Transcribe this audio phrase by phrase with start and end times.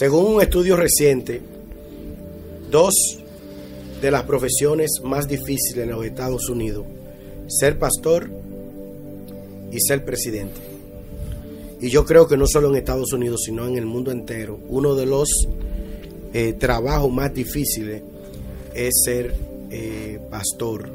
[0.00, 1.42] Según un estudio reciente,
[2.70, 2.94] dos
[4.00, 6.86] de las profesiones más difíciles en los Estados Unidos,
[7.48, 8.30] ser pastor
[9.70, 10.58] y ser presidente.
[11.82, 14.94] Y yo creo que no solo en Estados Unidos, sino en el mundo entero, uno
[14.94, 15.28] de los
[16.32, 18.02] eh, trabajos más difíciles
[18.72, 19.34] es ser
[19.70, 20.88] eh, pastor.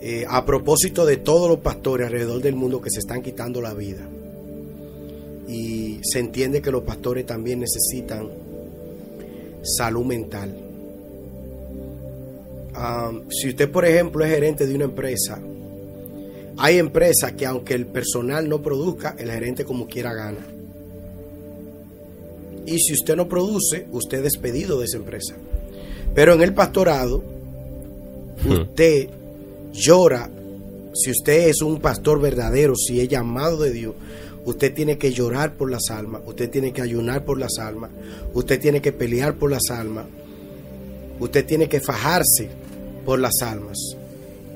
[0.00, 3.74] Eh, a propósito de todos los pastores alrededor del mundo que se están quitando la
[3.74, 4.08] vida.
[5.52, 8.28] Y se entiende que los pastores también necesitan
[9.62, 10.56] salud mental.
[13.28, 15.38] Si usted, por ejemplo, es gerente de una empresa,
[16.56, 20.46] hay empresas que aunque el personal no produzca, el gerente como quiera gana.
[22.64, 25.34] Y si usted no produce, usted es despedido de esa empresa.
[26.14, 27.22] Pero en el pastorado,
[28.44, 28.52] hmm.
[28.52, 29.10] usted
[29.72, 30.30] llora.
[30.94, 33.94] Si usted es un pastor verdadero, si es llamado de Dios,
[34.44, 37.90] usted tiene que llorar por las almas, usted tiene que ayunar por las almas,
[38.34, 40.06] usted tiene que pelear por las almas,
[41.20, 42.48] usted tiene que fajarse
[43.04, 43.78] por las almas.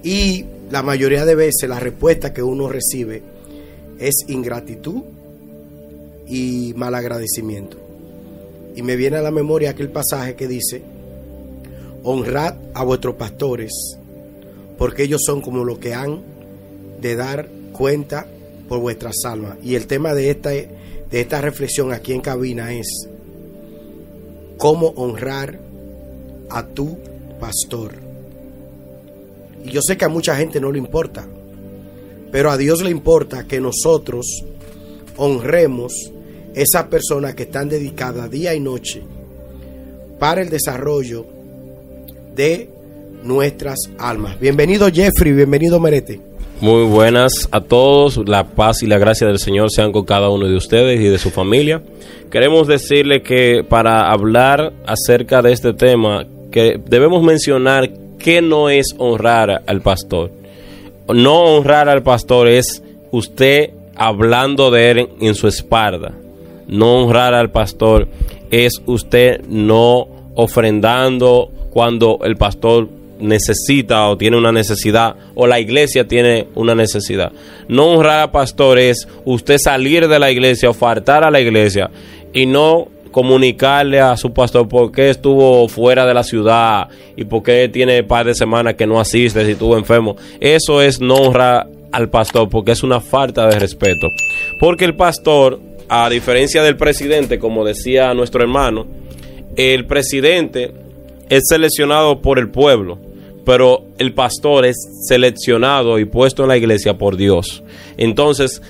[0.03, 3.23] Y la mayoría de veces la respuesta que uno recibe
[3.99, 5.03] es ingratitud
[6.29, 7.79] y malagradecimiento.
[8.75, 10.83] Y me viene a la memoria aquel pasaje que dice,
[12.03, 13.73] honrad a vuestros pastores,
[14.77, 16.21] porque ellos son como los que han
[17.01, 18.27] de dar cuenta
[18.69, 19.57] por vuestras almas.
[19.63, 20.69] Y el tema de esta, de
[21.11, 23.09] esta reflexión aquí en cabina es
[24.59, 25.59] cómo honrar
[26.51, 26.99] a tu
[27.39, 27.93] pastor.
[29.65, 31.27] Y yo sé que a mucha gente no le importa,
[32.31, 34.45] pero a Dios le importa que nosotros
[35.17, 35.93] honremos
[36.55, 39.03] esas personas que están dedicadas día y noche
[40.19, 41.27] para el desarrollo
[42.35, 42.71] de
[43.23, 44.39] nuestras almas.
[44.39, 46.36] Bienvenido Jeffrey, bienvenido Merete.
[46.61, 50.49] Muy buenas a todos, la paz y la gracia del Señor sean con cada uno
[50.49, 51.83] de ustedes y de su familia.
[52.31, 58.95] Queremos decirle que para hablar acerca de este tema, que debemos mencionar ¿qué no es
[58.97, 60.31] honrar al pastor?
[61.13, 66.13] No honrar al pastor es usted hablando de él en su espalda.
[66.67, 68.09] No honrar al pastor
[68.51, 76.07] es usted no ofrendando cuando el pastor necesita o tiene una necesidad o la iglesia
[76.07, 77.33] tiene una necesidad.
[77.69, 81.91] No honrar al pastor es usted salir de la iglesia o faltar a la iglesia
[82.33, 87.43] y no comunicarle a su pastor por qué estuvo fuera de la ciudad y por
[87.43, 90.17] qué tiene par de semanas que no asiste si estuvo enfermo.
[90.39, 94.09] Eso es no honrar al pastor porque es una falta de respeto.
[94.61, 98.87] Porque el pastor, a diferencia del presidente, como decía nuestro hermano,
[99.57, 100.73] el presidente
[101.31, 102.99] es seleccionado por el pueblo,
[103.47, 104.77] pero el pastor es
[105.07, 107.63] seleccionado y puesto en la iglesia por Dios.
[107.97, 108.61] Entonces,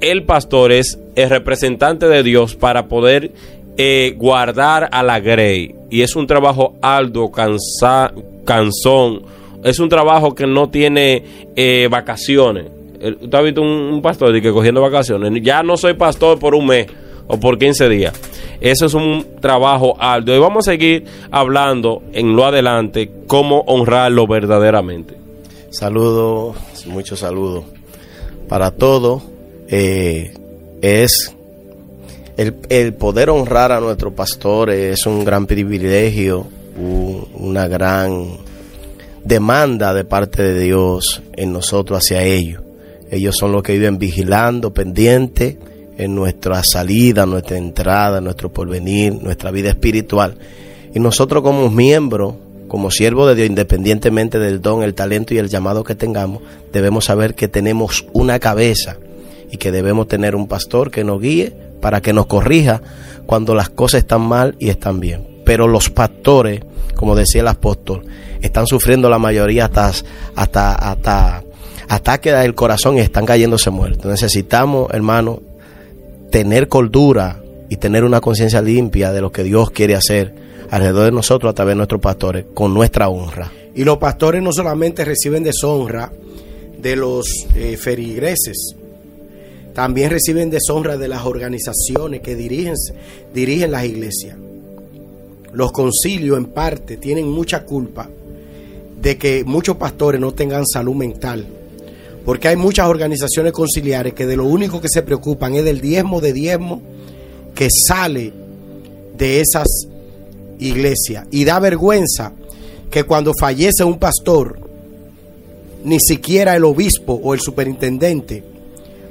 [0.00, 3.32] el pastor es el representante de Dios para poder
[3.76, 5.74] eh, guardar a la Grey.
[5.90, 8.12] Y es un trabajo alto, cansa,
[8.44, 9.22] cansón.
[9.64, 11.24] Es un trabajo que no tiene
[11.56, 12.66] eh, vacaciones.
[13.02, 15.32] ¿Usted ha visto un, pastor que cogiendo vacaciones?
[15.42, 16.86] Ya no soy pastor por un mes
[17.26, 18.12] o por 15 días.
[18.60, 20.34] Eso es un trabajo alto.
[20.34, 25.14] Y vamos a seguir hablando en lo adelante cómo honrarlo verdaderamente.
[25.70, 26.56] Saludos,
[26.86, 27.64] muchos saludos.
[28.48, 29.22] Para todo,
[29.68, 30.32] eh,
[30.80, 31.34] es
[32.36, 36.46] el, poder honrar a nuestros pastores es un gran privilegio,
[37.34, 38.36] una gran
[39.24, 42.62] demanda de parte de Dios en nosotros hacia ellos.
[43.10, 45.56] Ellos son los que viven vigilando, pendientes
[45.96, 50.36] en nuestra salida, nuestra entrada, nuestro porvenir, nuestra vida espiritual.
[50.94, 52.34] Y nosotros como miembros,
[52.68, 56.42] como siervos de Dios, independientemente del don, el talento y el llamado que tengamos,
[56.72, 58.96] debemos saber que tenemos una cabeza
[59.50, 62.82] y que debemos tener un pastor que nos guíe para que nos corrija
[63.26, 65.26] cuando las cosas están mal y están bien.
[65.44, 66.60] Pero los pastores,
[66.94, 68.04] como decía el apóstol,
[68.42, 69.92] están sufriendo la mayoría hasta,
[70.34, 71.44] hasta, hasta
[71.88, 74.06] ataque del corazón y están cayéndose muertos.
[74.06, 75.40] Necesitamos, hermano,
[76.30, 80.34] tener cordura y tener una conciencia limpia de lo que Dios quiere hacer
[80.70, 83.50] alrededor de nosotros a través de nuestros pastores con nuestra honra.
[83.74, 86.10] Y los pastores no solamente reciben deshonra
[86.78, 88.74] de los eh, ferigreses,
[89.74, 92.74] también reciben deshonra de las organizaciones que dirigen,
[93.34, 94.36] dirigen las iglesias.
[95.52, 98.08] Los concilios en parte tienen mucha culpa
[99.00, 101.46] de que muchos pastores no tengan salud mental.
[102.26, 106.20] Porque hay muchas organizaciones conciliares que de lo único que se preocupan es del diezmo
[106.20, 106.82] de diezmo
[107.54, 108.32] que sale
[109.16, 109.68] de esas
[110.58, 111.24] iglesias.
[111.30, 112.32] Y da vergüenza
[112.90, 114.58] que cuando fallece un pastor,
[115.84, 118.42] ni siquiera el obispo o el superintendente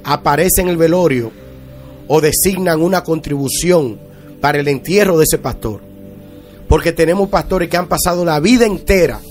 [0.04, 1.32] aparece en el velorio
[2.10, 3.98] o designan una contribución
[4.42, 5.80] para el entierro de ese pastor.
[6.68, 9.22] Porque tenemos pastores que han pasado la vida entera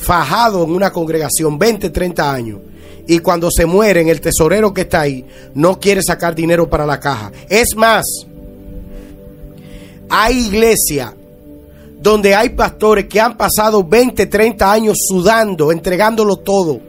[0.00, 2.58] fajados en una congregación, 20, 30 años.
[3.06, 5.24] Y cuando se mueren, el tesorero que está ahí
[5.54, 7.32] no quiere sacar dinero para la caja.
[7.48, 8.04] Es más,
[10.08, 11.14] hay iglesia
[12.00, 16.80] donde hay pastores que han pasado 20, 30 años sudando, entregándolo todo,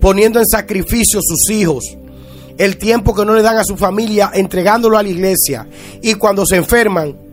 [0.00, 1.84] poniendo en sacrificio sus hijos,
[2.56, 5.66] el tiempo que no le dan a su familia, entregándolo a la iglesia.
[6.00, 7.25] Y cuando se enferman,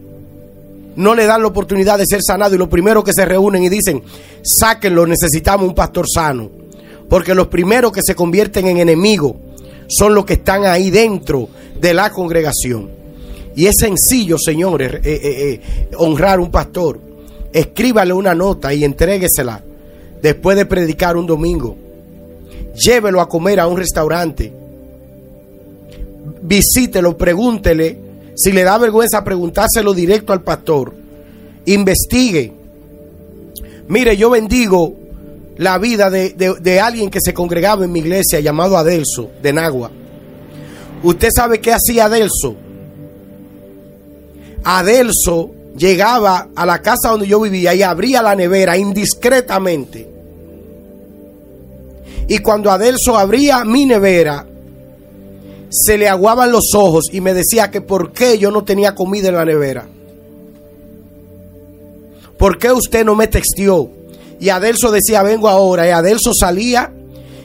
[0.95, 3.69] no le dan la oportunidad de ser sanado y lo primero que se reúnen y
[3.69, 4.03] dicen,
[4.41, 6.49] sáquenlo, necesitamos un pastor sano.
[7.09, 9.33] Porque los primeros que se convierten en enemigos
[9.87, 11.49] son los que están ahí dentro
[11.79, 12.89] de la congregación.
[13.55, 16.99] Y es sencillo, señores, eh, eh, eh, honrar un pastor.
[17.51, 19.61] Escríbale una nota y entréguesela
[20.21, 21.75] después de predicar un domingo.
[22.75, 24.51] Llévelo a comer a un restaurante.
[26.41, 28.02] Visítelo, pregúntele.
[28.35, 30.93] Si le da vergüenza preguntárselo directo al pastor.
[31.65, 32.51] Investigue.
[33.87, 34.95] Mire, yo bendigo
[35.57, 39.91] la vida de, de- alguien que se congregaba en mi iglesia llamado Adelso, de Nagua.
[41.03, 42.55] ¿Usted sabe qué hacía Adelso?
[44.63, 50.07] Adelso llegaba a la casa donde yo vivía y abría la nevera indiscretamente.
[52.27, 54.45] Y cuando Adelso abría mi nevera,
[55.73, 59.29] se le aguaban los ojos y me decía que por qué yo no tenía comida
[59.29, 59.87] en la nevera.
[62.37, 63.89] ¿Por qué usted no me textió?
[64.39, 65.87] Y Adelso decía, vengo ahora.
[65.87, 66.93] Y Adelso salía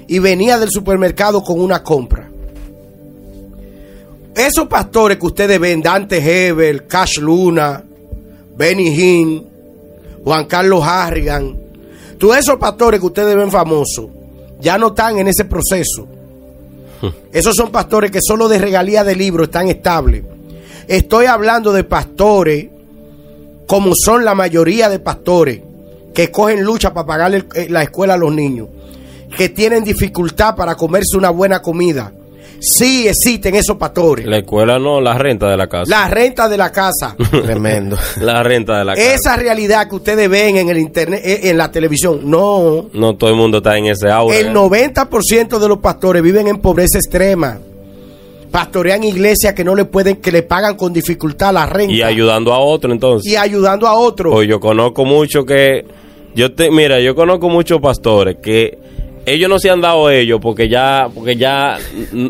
[0.06, 2.28] y venía del supermercado con una compra.
[4.34, 7.82] Esos pastores que ustedes ven, Dante Hebel, Cash Luna,
[8.56, 9.46] Benny Hinn,
[10.22, 11.56] Juan Carlos Harrigan,
[12.18, 14.06] todos esos pastores que ustedes ven famosos,
[14.60, 16.17] ya no están en ese proceso.
[17.32, 20.24] Esos son pastores que solo de regalía de libro están estables.
[20.86, 22.66] Estoy hablando de pastores
[23.66, 25.60] como son la mayoría de pastores
[26.14, 28.68] que cogen lucha para pagarle el- la escuela a los niños,
[29.36, 32.12] que tienen dificultad para comerse una buena comida.
[32.60, 34.26] Sí existen esos pastores.
[34.26, 35.90] La escuela no, la renta de la casa.
[35.90, 37.16] La renta de la casa.
[37.30, 37.96] Tremendo.
[38.20, 39.14] La renta de la casa.
[39.14, 42.86] Esa realidad que ustedes ven en el internet, eh, en la televisión, no.
[42.92, 44.36] No todo el mundo está en ese aura.
[44.36, 44.52] El ¿eh?
[44.52, 47.58] 90% de los pastores viven en pobreza extrema.
[48.50, 51.92] Pastorean iglesias que no le pueden, que le pagan con dificultad la renta.
[51.92, 53.30] Y ayudando a otro, entonces.
[53.30, 54.34] Y ayudando a otros.
[54.34, 55.84] Pues yo conozco mucho que.
[56.34, 58.78] Yo te, mira, yo conozco muchos pastores que
[59.32, 61.78] ellos no se han dado ellos porque ya, porque ya,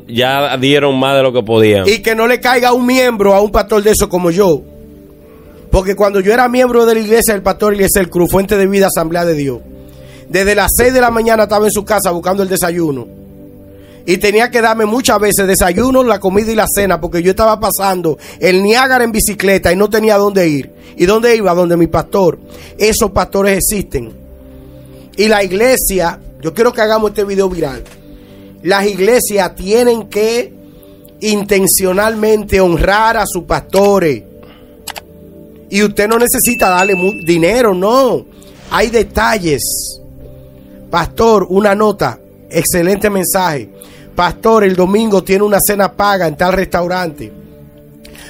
[0.06, 1.89] ya dieron más de lo que podían.
[1.89, 4.62] Y que no le caiga un miembro a un pastor de eso como yo.
[5.71, 8.87] Porque cuando yo era miembro de la iglesia del pastor Eliezer Cruz, Fuente de Vida,
[8.87, 9.61] Asamblea de Dios,
[10.29, 13.06] desde las 6 de la mañana estaba en su casa buscando el desayuno.
[14.06, 17.61] Y tenía que darme muchas veces desayuno, la comida y la cena, porque yo estaba
[17.61, 20.73] pasando el Niágara en bicicleta y no tenía dónde ir.
[20.97, 21.53] ¿Y dónde iba?
[21.55, 22.39] Donde mi pastor.
[22.79, 24.11] Esos pastores existen.
[25.17, 27.82] Y la iglesia, yo quiero que hagamos este video viral.
[28.62, 30.52] Las iglesias tienen que
[31.20, 34.23] intencionalmente honrar a sus pastores.
[35.70, 36.94] Y usted no necesita darle
[37.26, 38.25] dinero, no.
[38.70, 39.62] Hay detalles.
[40.90, 42.19] Pastor, una nota.
[42.50, 43.70] Excelente mensaje.
[44.14, 47.31] Pastor, el domingo tiene una cena paga en tal restaurante.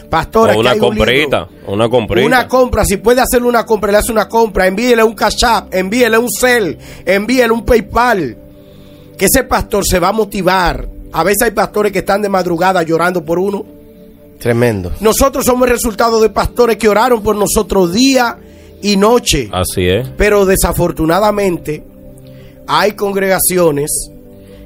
[0.08, 1.72] Pastor, o aquí una hay un comprita, libro.
[1.72, 2.26] una comprita.
[2.26, 5.74] Una compra, si puede hacerle una compra, le hace una compra, envíele un cash app,
[5.74, 8.36] envíele un cel, envíele un PayPal.
[9.18, 10.88] Que ese pastor se va a motivar.
[11.12, 13.64] A veces hay pastores que están de madrugada llorando por uno.
[14.38, 14.92] Tremendo.
[15.00, 18.38] Nosotros somos el resultado de pastores que oraron por nosotros día
[18.80, 19.50] y noche.
[19.52, 20.08] Así es.
[20.16, 21.84] Pero desafortunadamente
[22.66, 24.10] hay congregaciones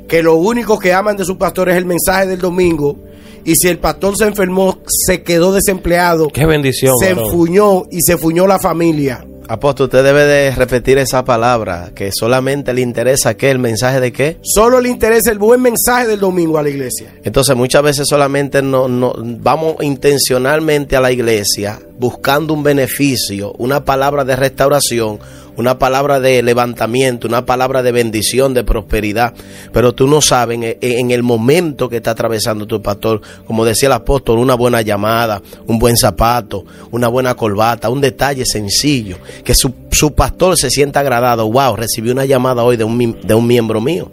[0.09, 2.97] que lo único que aman de su pastor es el mensaje del domingo.
[3.45, 6.97] Y si el pastor se enfermó, se quedó desempleado, Qué bendición.
[6.99, 7.25] se varón.
[7.27, 9.25] enfuñó y se fuñó la familia.
[9.49, 14.13] Apóstol, usted debe de repetir esa palabra, que solamente le interesa qué, el mensaje de
[14.13, 14.39] qué.
[14.41, 17.13] Solo le interesa el buen mensaje del domingo a la iglesia.
[17.25, 23.85] Entonces muchas veces solamente no, no vamos intencionalmente a la iglesia buscando un beneficio, una
[23.85, 25.19] palabra de restauración,
[25.56, 29.35] una palabra de levantamiento, una palabra de bendición, de prosperidad.
[29.73, 33.94] Pero tú no sabes en, el momento que está atravesando tu pastor, como decía el
[33.94, 39.73] apóstol, una buena llamada, un buen zapato, una buena corbata, un detalle sencillo, que su,
[39.90, 41.50] su pastor se sienta agradado.
[41.50, 44.11] Wow, recibí una llamada hoy de un, de un miembro mío.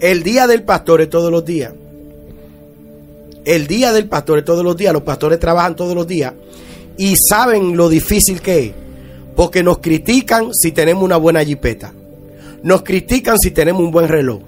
[0.00, 1.72] El día del pastor es todos los días.
[3.44, 4.92] El día del pastor es todos los días.
[4.92, 6.32] Los pastores trabajan todos los días
[6.96, 8.81] y saben lo difícil que es.
[9.36, 11.92] Porque nos critican si tenemos una buena jipeta.
[12.62, 14.40] Nos critican si tenemos un buen reloj.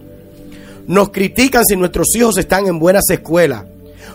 [0.86, 3.64] Nos critican si nuestros hijos están en buenas escuelas.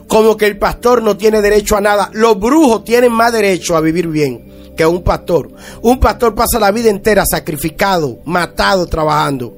[0.08, 2.10] como que el pastor no tiene derecho a nada.
[2.14, 5.52] Los brujos tienen más derecho a vivir bien que un pastor.
[5.82, 9.54] Un pastor pasa la vida entera sacrificado, matado, trabajando.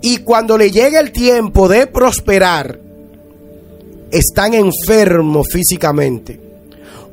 [0.00, 2.78] Y cuando le llega el tiempo de prosperar,
[4.12, 6.43] están enfermos físicamente.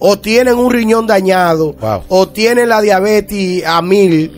[0.03, 2.01] O tienen un riñón dañado, Wow.
[2.07, 4.31] o tienen la diabetes a mil.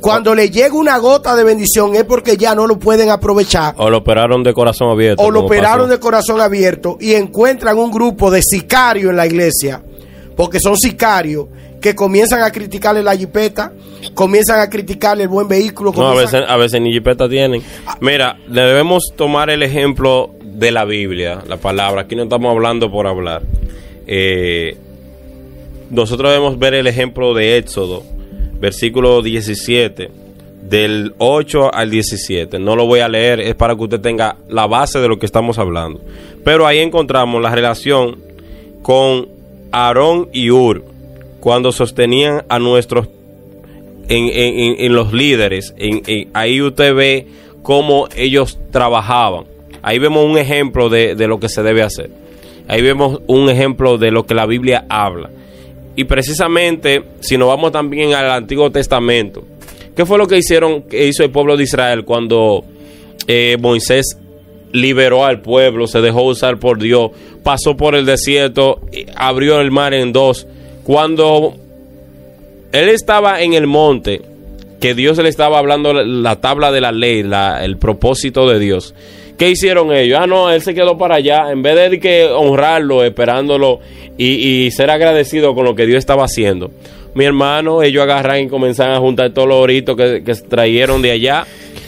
[0.00, 3.88] Cuando le llega una gota de bendición es porque ya no lo pueden aprovechar O
[3.88, 5.22] lo operaron de corazón abierto.
[5.22, 5.92] o lo operaron pasó.
[5.92, 9.82] de corazón abierto y encuentran un grupo de sicarios en la iglesia,
[10.36, 11.46] porque son sicarios
[11.80, 13.72] que comienzan a criticarle la jipeta,
[14.14, 15.92] comienzan a criticarle el buen vehículo.
[15.96, 17.62] No, a veces, a veces ni jipeta tienen.
[18.00, 22.02] Mira, debemos tomar el ejemplo de la Biblia, la palabra.
[22.02, 23.42] Aquí no estamos hablando por hablar.
[24.06, 24.76] Eh,
[25.90, 28.02] nosotros debemos ver el ejemplo de Éxodo,
[28.60, 30.10] versículo 17,
[30.62, 32.58] del 8 al 17.
[32.58, 35.26] No lo voy a leer, es para que usted tenga la base de lo que
[35.26, 36.00] estamos hablando.
[36.44, 38.18] Pero ahí encontramos la relación
[38.82, 39.28] con
[39.72, 40.84] Aarón y Ur,
[41.40, 43.08] cuando sostenían a nuestros
[44.08, 45.74] en, en- en- los líderes.
[46.32, 47.26] Ahí usted ve
[47.62, 49.44] cómo ellos trabajaban.
[49.82, 52.10] Ahí vemos un ejemplo de, de lo que se debe hacer.
[52.68, 55.30] Ahí vemos un ejemplo de lo que la Biblia habla.
[55.96, 59.42] Y precisamente, si nos vamos también al Antiguo Testamento,
[59.96, 62.64] ¿qué fue lo que hicieron, que hizo el pueblo de Israel cuando
[63.26, 64.18] eh, Moisés
[64.72, 67.12] liberó al pueblo, se dejó usar por Dios,
[67.42, 68.82] pasó por el desierto,
[69.16, 70.46] abrió el mar en dos?
[70.84, 71.56] Cuando
[72.72, 74.20] él estaba en el monte,
[74.80, 77.24] que Dios le estaba hablando la, la tabla de la ley,
[77.62, 78.94] el propósito de Dios.
[79.36, 80.18] ¿Qué hicieron ellos?
[80.20, 81.50] Ah, no, él se quedó para allá.
[81.50, 83.80] En vez de que honrarlo, esperándolo
[84.16, 86.70] y, ser agradecido con lo que Dios estaba haciendo.
[87.14, 91.46] Mi hermano, ellos agarran y comenzaron a juntar todos los oritos que, trajeron de allá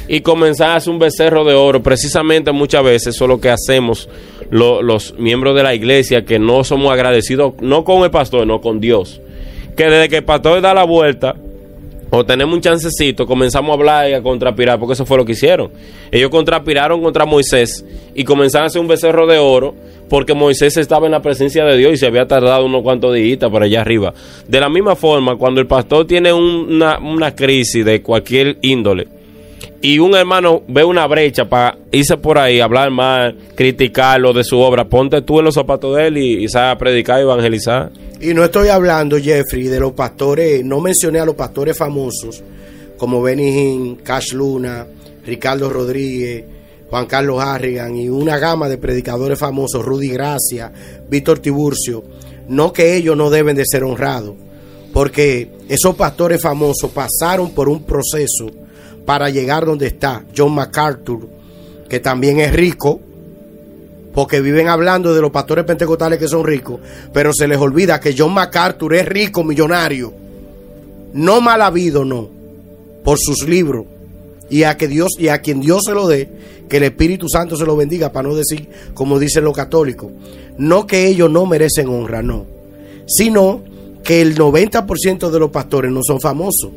[0.08, 1.82] y comenzaron a hacer un becerro de oro.
[1.82, 4.08] Precisamente muchas veces eso es lo que hacemos
[4.50, 8.60] lo- los miembros de la iglesia, que no somos agradecidos, no con el pastor, no
[8.60, 9.20] con Dios
[9.76, 11.36] que desde que el pastor da la vuelta
[12.10, 15.32] o tenemos un chancecito, comenzamos a hablar y a contrapirar, porque eso fue lo que
[15.32, 15.70] hicieron.
[16.10, 17.84] Ellos contrapiraron contra Moisés
[18.14, 19.74] y comenzaron a hacer un becerro de oro,
[20.08, 23.38] porque Moisés estaba en la presencia de Dios y se había tardado unos cuantos días
[23.52, 24.14] para allá arriba.
[24.46, 29.06] De la misma forma, cuando el pastor tiene un- una, una crisis de cualquier índole,
[29.80, 34.58] y un hermano ve una brecha para irse por ahí, hablar mal, criticarlo de su
[34.58, 37.90] obra, ponte tú en los zapatos de él y, a predicar evangelizar.
[38.20, 42.42] Y no estoy hablando, Jeffrey, de los pastores, no mencioné a los pastores famosos
[42.96, 44.84] como Benny Hinn, Cash Luna,
[45.24, 46.44] Ricardo Rodríguez,
[46.90, 50.72] Juan Carlos Harrigan y una gama de predicadores famosos, Rudy Gracia,
[51.08, 52.02] Víctor Tiburcio.
[52.48, 54.34] No que ellos no deben de ser honrados,
[54.92, 58.50] porque esos pastores famosos pasaron por un proceso
[59.08, 61.26] para llegar donde está John MacArthur,
[61.88, 63.00] que también es rico,
[64.12, 66.78] porque viven hablando de los pastores pentecostales que son ricos,
[67.10, 70.12] pero se les olvida que John MacArthur es rico, millonario,
[71.14, 72.28] no mal habido, no,
[73.02, 73.86] por sus libros.
[74.50, 76.28] Y a que Dios y a quien Dios se lo dé,
[76.68, 80.12] que el Espíritu Santo se lo bendiga, para no decir como dicen los católicos,
[80.58, 82.44] no que ellos no merecen honra, no,
[83.06, 83.62] sino
[84.04, 86.72] que el 90% de los pastores no son famosos,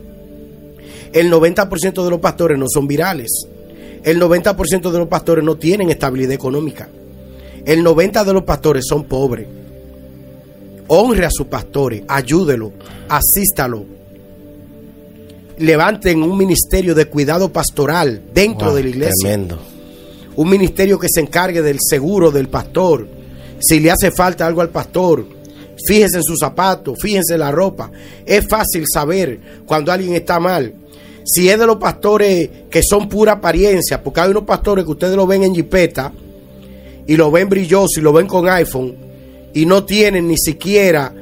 [1.14, 3.48] el 90% de los pastores no son virales,
[4.04, 6.90] el 90% de los pastores no tienen estabilidad económica.
[7.66, 9.48] El 90 de los pastores son pobres.
[10.88, 12.72] Honre a sus pastores, ayúdelo,
[13.08, 13.86] asístalo.
[15.60, 19.14] Levanten un ministerio de cuidado pastoral dentro Wow, de la iglesia.
[19.20, 19.60] Tremendo.
[20.36, 23.08] Un ministerio que se encargue del seguro del pastor.
[23.60, 25.26] Si le hace falta algo al pastor,
[25.86, 27.92] fíjese en sus zapatos, fíjense en la ropa.
[28.26, 30.74] Es fácil saber cuando alguien está mal.
[31.34, 35.16] Si es de los pastores que son pura apariencia, porque hay unos pastores que ustedes
[35.16, 36.12] lo ven en jipeta
[37.08, 38.96] y lo ven brilloso y lo ven con iPhone
[39.54, 41.14] y no tienen ni siquiera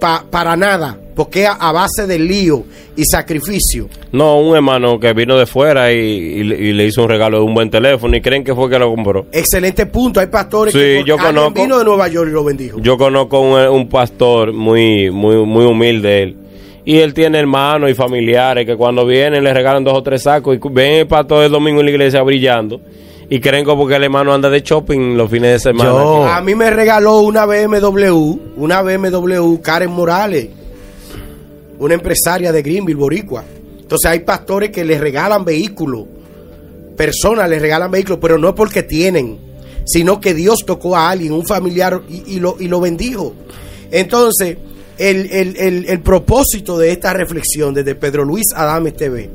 [0.00, 2.64] pa- para nada, porque es a, a base de lío
[2.96, 3.88] y sacrificio.
[4.12, 7.38] No, un hermano que vino de fuera y, y le- y le hizo un regalo
[7.38, 9.26] de un buen teléfono y creen que fue que lo compró.
[9.32, 10.20] Excelente punto.
[10.20, 11.60] Hay pastores Sí, que yo conozco.
[11.62, 12.78] vino de Nueva York y lo bendijo.
[12.80, 16.36] Yo conozco un, un pastor muy, muy, muy humilde él.
[16.86, 20.56] Y él tiene hermanos y familiares que cuando vienen le regalan dos o tres sacos
[20.56, 22.80] y ven el pastor el domingo en la iglesia brillando.
[23.30, 25.90] Y creen como que el hermano anda de shopping los fines de semana.
[25.90, 30.48] Yo- A mí me regaló una BMW, una BMW Karen Morales,
[31.78, 33.44] una empresaria de Greenville, Boricua.
[33.80, 36.04] Entonces hay pastores que les regalan vehículos,
[36.96, 39.38] personas les regalan vehículos, pero no es porque tienen,
[39.86, 43.34] sino que Dios tocó a alguien, un familiar, y, y lo, y lo bendijo.
[43.90, 44.56] Entonces,
[44.98, 49.30] el, el- el- el propósito de esta reflexión desde Pedro Luis Adames TV,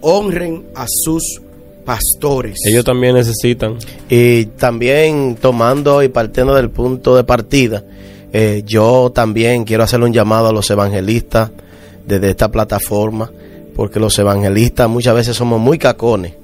[0.00, 1.40] honren a sus
[1.84, 2.58] pastores.
[2.66, 3.76] Ellos también necesitan.
[4.08, 7.82] Y también tomando y partiendo del punto de partida,
[8.32, 11.50] eh, yo también quiero hacerle un llamado a los evangelistas
[12.06, 13.30] desde esta plataforma,
[13.74, 16.34] porque los evangelistas muchas veces somos muy cacones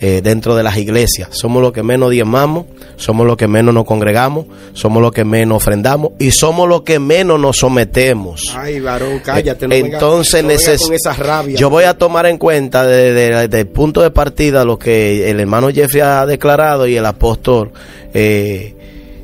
[0.00, 1.28] eh, dentro de las iglesias.
[1.32, 5.56] Somos los que menos diezmamos, somos los que menos nos congregamos, somos los que menos
[5.56, 8.54] ofrendamos y somos los que menos nos sometemos.
[8.56, 9.68] Ay, varón, cállate.
[9.68, 11.56] no Entonces, venga, no con esa rabia.
[11.56, 15.70] yo voy a tomar en cuenta desde el punto de partida lo que el hermano
[15.70, 17.72] Jeffrey ha declarado y el apóstol,
[18.12, 18.74] eh,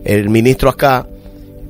[0.05, 1.07] el ministro acá,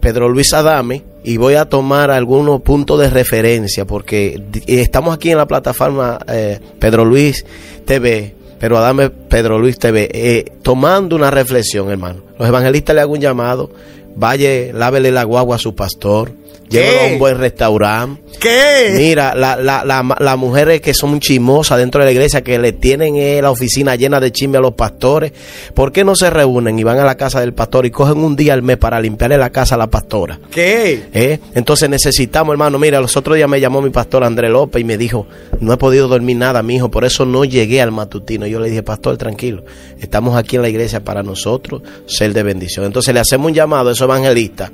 [0.01, 5.39] Pedro Luis Adame, y voy a tomar algunos puntos de referencia porque estamos aquí en
[5.39, 7.45] la plataforma eh, Pedro Luis
[7.85, 12.21] TV, pero Adame Pedro Luis TV, eh, tomando una reflexión, hermano.
[12.39, 13.71] Los evangelistas le hago un llamado,
[14.17, 16.33] vaya, lávele la guagua a su pastor,
[16.71, 18.23] Llévalo a un buen restaurante.
[18.39, 18.95] ¿Qué?
[18.97, 23.17] Mira, las la, la, mujeres que son chismosas dentro de la iglesia, que le tienen
[23.17, 25.33] eh, la oficina llena de chisme a los pastores,
[25.75, 28.37] ¿por qué no se reúnen y van a la casa del pastor y cogen un
[28.37, 30.39] día al mes para limpiarle la casa a la pastora?
[30.51, 31.09] ¿Qué?
[31.13, 31.41] ¿Eh?
[31.55, 34.97] Entonces necesitamos, hermano, mira, los otros días me llamó mi pastor André López y me
[34.97, 35.27] dijo,
[35.59, 38.47] no he podido dormir nada, mi hijo, por eso no llegué al matutino.
[38.47, 39.65] Yo le dije, pastor, tranquilo,
[39.99, 42.87] estamos aquí en la iglesia para nosotros ser de bendición.
[42.87, 44.71] Entonces le hacemos un llamado a evangelistas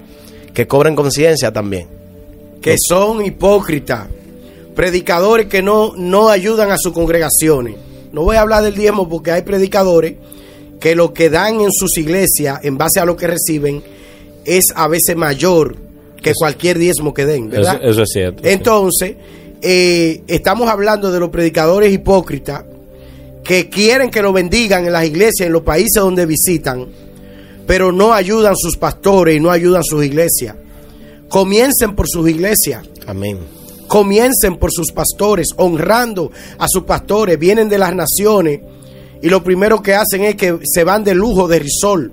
[0.52, 1.86] que cobren conciencia también.
[2.60, 4.06] Que son hipócritas,
[4.74, 7.76] predicadores que no, no ayudan a sus congregaciones.
[8.12, 10.14] No voy a hablar del diezmo porque hay predicadores
[10.80, 13.82] que lo que dan en sus iglesias, en base a lo que reciben,
[14.44, 15.76] es a veces mayor
[16.22, 17.78] que cualquier diezmo que den, ¿verdad?
[17.82, 18.42] Eso, es cierto.
[18.44, 19.16] Entonces,
[19.60, 22.64] eh, estamos hablando de los predicadores hipócritas
[23.44, 26.86] que quieren que lo bendigan en las iglesias, en los países donde visitan
[27.66, 30.56] pero no ayudan sus pastores y no ayudan sus iglesias.
[31.28, 32.86] Comiencen por sus iglesias.
[33.06, 33.38] Amén.
[33.88, 37.38] Comiencen por sus pastores, honrando a sus pastores.
[37.38, 38.60] Vienen de las naciones
[39.22, 42.12] y lo primero que hacen es que se van de lujo de risol.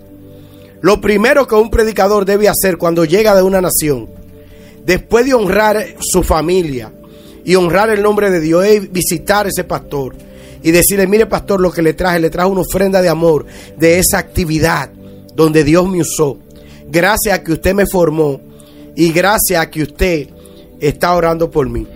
[0.81, 4.09] Lo primero que un predicador debe hacer cuando llega de una nación,
[4.85, 6.91] después de honrar su familia
[7.45, 10.13] y honrar el nombre de Dios, es visitar a ese pastor
[10.61, 13.45] y decirle, mire pastor, lo que le traje, le traje una ofrenda de amor
[13.77, 14.89] de esa actividad
[15.35, 16.37] donde Dios me usó,
[16.89, 18.39] gracias a que usted me formó
[18.95, 20.29] y gracias a que usted
[20.79, 21.87] está orando por mí.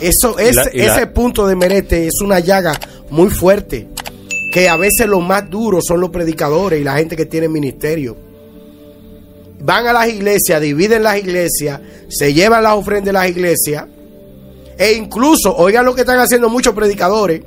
[0.00, 2.78] Eso es ese punto de merete es una llaga
[3.10, 3.88] muy fuerte
[4.52, 8.16] que a veces los más duros son los predicadores y la gente que tiene ministerio.
[9.60, 13.86] Van a las iglesias, dividen las iglesias, se llevan las ofrendas de las iglesias
[14.76, 17.42] e incluso, oigan lo que están haciendo muchos predicadores,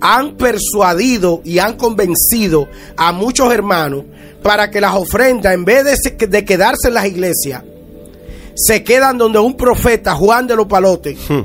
[0.00, 4.04] han persuadido y han convencido a muchos hermanos
[4.42, 5.84] para que las ofrendas, en vez
[6.16, 7.62] de, quedarse en las iglesias,
[8.54, 11.40] se quedan donde un profeta, Juan de los Palotes, hmm.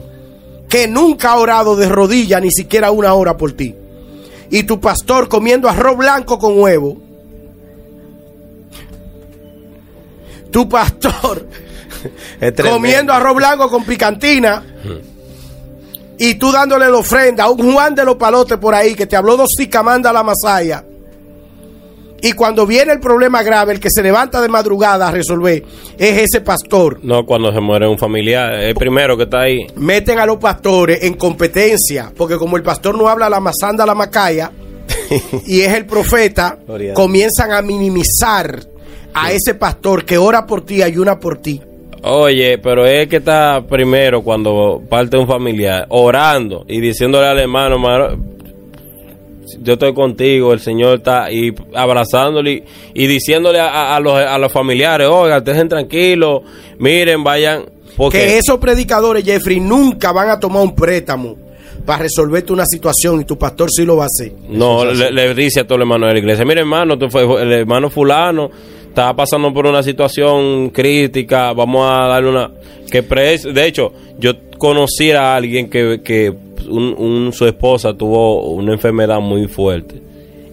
[0.70, 3.76] que nunca ha orado de rodillas ni siquiera una hora por ti.
[4.50, 6.98] Y tu pastor comiendo arroz blanco con huevo.
[10.52, 11.48] Tu pastor
[12.70, 14.64] comiendo arroz blanco con picantina.
[14.84, 15.14] Hmm
[16.18, 19.16] y tú dándole la ofrenda a un Juan de los Palotes por ahí que te
[19.16, 19.50] habló dos
[19.84, 20.84] manda a la masaya.
[22.22, 25.62] Y cuando viene el problema grave, el que se levanta de madrugada a resolver
[25.98, 27.00] es ese pastor.
[27.04, 29.68] No, cuando se muere un familiar, el primero que está ahí.
[29.76, 33.94] Meten a los pastores en competencia, porque como el pastor no habla la masanda, la
[33.94, 34.52] macaya,
[35.48, 36.60] y es el profeta,
[36.94, 38.58] comienzan a minimizar
[39.14, 41.62] a ese pastor que ora por ti, ayuna por ti.
[42.06, 47.78] Oye, pero es que está primero cuando parte un familiar orando y diciéndole al hermano,
[49.62, 55.08] yo estoy contigo, el Señor está y abrazándole y, diciéndole a, los, a los familiares,
[55.08, 56.42] oiga, estén tranquilos,
[56.78, 57.64] miren, vayan.
[57.96, 58.18] Porque...
[58.18, 61.38] Que esos predicadores, Jeffrey, nunca van a tomar un préstamo
[61.86, 64.34] para resolverte una situación y tu pastor sí lo va a hacer.
[64.50, 68.52] No, le, dice a todo el hermano de la iglesia, mire hermano, el hermano fulano
[68.94, 72.52] estaba pasando por una situación crítica, vamos a darle una...
[72.92, 76.32] que De hecho, yo conocí a alguien que, que
[76.70, 80.00] un, su esposa tuvo una enfermedad muy fuerte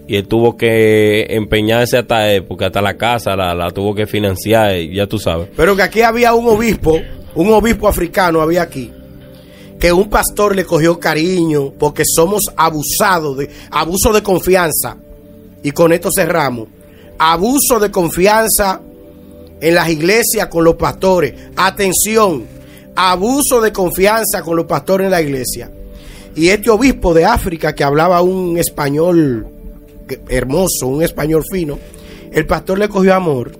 [0.08, 4.06] y él tuvo que empeñarse hasta él, porque hasta la casa la, la tuvo que
[4.06, 5.48] financiar, ya tú sabes.
[5.54, 6.98] Pero que aquí había un obispo,
[7.34, 8.90] un obispo africano había aquí,
[9.78, 14.96] que un pastor le cogió cariño porque somos abusados, de abuso de confianza.
[15.62, 16.68] Y con esto cerramos
[17.20, 18.80] abuso de confianza
[19.60, 21.34] en las iglesias con los pastores.
[21.54, 22.46] Atención,
[22.96, 25.70] abuso de confianza con los pastores en la iglesia.
[26.34, 29.46] Y este obispo de África que hablaba un español
[30.30, 31.78] hermoso, un español fino,
[32.32, 33.52] el pastor le cogió amor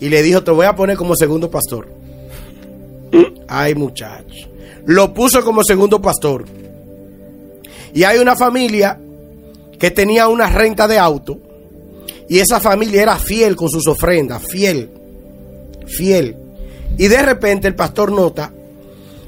[0.00, 1.88] y le dijo, te voy a poner como segundo pastor.
[3.48, 4.48] Ay muchachos.
[4.86, 6.46] Lo puso como segundo pastor.
[7.92, 8.98] Y hay una familia
[9.78, 11.38] que tenía una renta de auto
[12.28, 14.90] y esa familia era fiel con sus ofrendas, fiel,
[15.86, 16.36] fiel.
[16.96, 18.52] Y de repente el pastor nota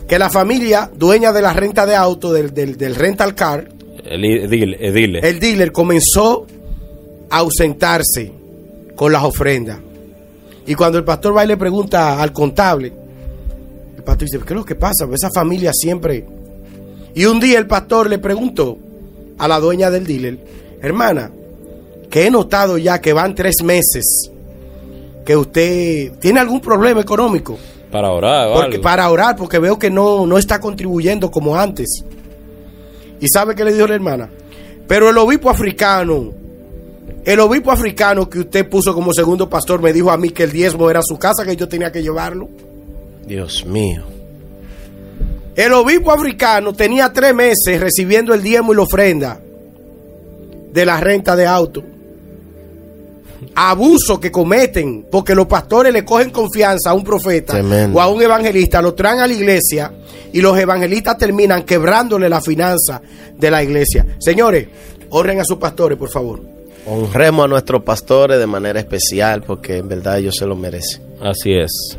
[0.08, 3.68] que la familia dueña de la renta de auto, del, del, del rental car,
[4.04, 5.20] El edile.
[5.22, 6.46] el dealer comenzó
[7.28, 8.32] a ausentarse
[8.94, 9.78] con las ofrendas.
[10.66, 12.92] Y cuando el pastor va y le pregunta al contable,
[13.96, 15.06] el pastor dice, ¿qué es lo que pasa?
[15.12, 16.24] Esa familia siempre...
[17.14, 18.78] Y un día el pastor le preguntó
[19.38, 20.38] a la dueña del dealer,
[20.82, 21.30] hermana,
[22.16, 24.30] que he notado ya que van tres meses
[25.22, 27.58] que usted tiene algún problema económico
[27.92, 28.54] Para orar.
[28.54, 28.82] porque, algo.
[28.82, 32.02] para orar, porque veo que no, no está contribuyendo como antes.
[33.20, 34.30] ¿Y sabe qué le dijo la hermana?
[34.88, 36.32] Pero el obispo africano,
[37.22, 40.52] el obispo africano que usted puso como segundo pastor me dijo a mí que el
[40.52, 42.48] diezmo era su casa, que yo tenía que llevarlo.
[43.26, 44.04] Dios mío.
[45.54, 49.38] El obispo africano tenía tres meses recibiendo el diezmo y la ofrenda
[50.72, 51.82] de la renta de auto.
[53.58, 57.98] Abuso que cometen, porque los pastores le cogen confianza a un profeta Tremendo.
[57.98, 59.92] o a un evangelista, lo traen a la iglesia
[60.32, 63.00] y los evangelistas terminan quebrándole la finanza
[63.34, 64.06] de la iglesia.
[64.18, 64.68] Señores,
[65.08, 66.40] honren a sus pastores, por favor.
[66.86, 71.02] Honremos a nuestros pastores de manera especial porque en verdad ellos se lo merecen.
[71.20, 71.98] Así es.